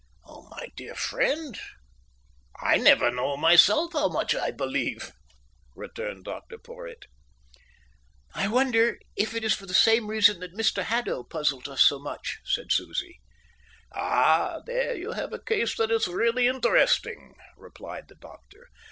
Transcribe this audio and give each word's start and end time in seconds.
"My 0.25 0.69
dear 0.75 0.95
friend, 0.95 1.59
I 2.59 2.77
never 2.77 3.11
know 3.11 3.37
myself 3.37 3.93
how 3.93 4.07
much 4.07 4.33
I 4.33 4.49
believe," 4.49 5.11
returned 5.75 6.23
Dr 6.25 6.57
Porhoët. 6.57 7.03
"I 8.33 8.47
wonder 8.47 8.99
if 9.15 9.35
it 9.35 9.43
is 9.43 9.53
for 9.53 9.67
the 9.67 9.75
same 9.75 10.07
reason 10.07 10.39
that 10.39 10.57
Mr 10.57 10.81
Haddo 10.85 11.21
puzzles 11.25 11.67
us 11.67 11.81
so 11.83 11.99
much," 11.99 12.39
said 12.43 12.71
Susie. 12.71 13.19
"Ah, 13.93 14.61
there 14.65 14.95
you 14.95 15.11
have 15.11 15.33
a 15.33 15.39
case 15.39 15.77
that 15.77 15.91
is 15.91 16.07
really 16.07 16.47
interesting," 16.47 17.35
replied 17.55 18.07
the 18.07 18.15
doctor. 18.15 18.69